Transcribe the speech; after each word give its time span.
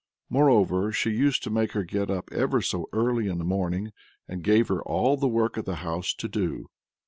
Moreover, 0.31 0.91
she 0.91 1.11
used 1.11 1.43
to 1.43 1.51
make 1.51 1.73
her 1.73 1.83
get 1.83 2.09
up 2.09 2.27
ever 2.31 2.59
so 2.59 2.89
early 2.91 3.27
in 3.27 3.37
the 3.37 3.43
morning, 3.43 3.91
and 4.27 4.41
gave 4.43 4.67
her 4.69 4.81
all 4.81 5.15
the 5.15 5.27
work 5.27 5.57
of 5.57 5.65
the 5.65 5.75
house 5.85 6.11
to 6.15 6.27
do. 6.27 6.71